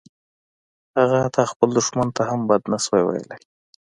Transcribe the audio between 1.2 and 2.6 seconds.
حتی خپل دښمن ته هم